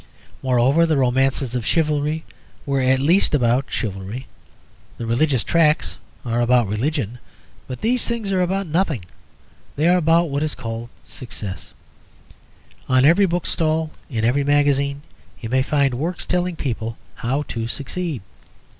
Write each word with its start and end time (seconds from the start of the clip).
Moreover, 0.41 0.87
the 0.87 0.97
romances 0.97 1.53
of 1.53 1.63
chivalry 1.63 2.23
were 2.65 2.81
at 2.81 2.97
least 2.99 3.35
about 3.35 3.65
chivalry; 3.69 4.25
the 4.97 5.05
religious 5.05 5.43
tracts 5.43 5.99
are 6.25 6.41
about 6.41 6.65
religion. 6.67 7.19
But 7.67 7.81
these 7.81 8.07
things 8.07 8.31
are 8.31 8.41
about 8.41 8.65
nothing; 8.65 9.05
they 9.75 9.87
are 9.87 9.97
about 9.97 10.31
what 10.31 10.41
is 10.41 10.55
called 10.55 10.89
Success. 11.05 11.75
On 12.89 13.05
every 13.05 13.27
bookstall, 13.27 13.91
in 14.09 14.25
every 14.25 14.43
magazine, 14.43 15.03
you 15.39 15.49
may 15.49 15.61
find 15.61 15.93
works 15.93 16.25
telling 16.25 16.55
people 16.55 16.97
how 17.17 17.43
to 17.49 17.67
succeed. 17.67 18.23